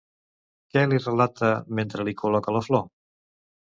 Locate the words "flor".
2.71-2.87